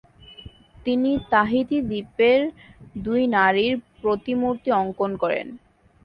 তিনি 0.85 1.11
তাহিতি 1.31 1.77
দ্বীপের 1.89 2.41
দুই 3.03 3.21
নারীর 3.35 3.73
প্রতিমূর্তি 4.01 4.69
অঙ্কন 4.81 5.11
করেন। 5.21 5.47